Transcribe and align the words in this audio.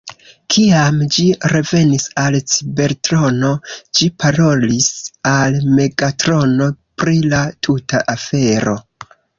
Kiam 0.53 0.95
ĝi 1.15 1.25
revenis 1.51 2.05
al 2.21 2.37
Cibertrono, 2.55 3.53
ĝi 3.99 4.09
parolis 4.25 4.91
al 5.37 5.63
Megatrono 5.77 6.73
pri 7.03 7.19
la 7.33 7.47
tuta 7.69 8.07
afero. 8.19 8.81